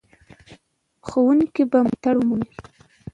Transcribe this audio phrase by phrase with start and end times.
[1.07, 2.53] ښوونکي به ملاتړ ومومي.